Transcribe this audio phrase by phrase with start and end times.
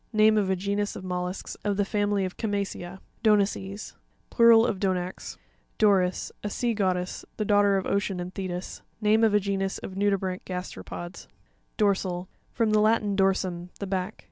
[0.13, 2.65] Name of a genus of mollusks of the family of Chama'.
[2.65, 2.99] cea (page 84),
[3.37, 5.37] Do'naces.—Plural of Donax.
[5.77, 8.81] Do'ris.—A sea goddess, the daughter of Ocean and Thetys.
[8.99, 11.77] Name ofa genus of nudibranch gasteropods (page 65).
[11.77, 14.15] Do'rsat.—From the Latin, dorsum, the back.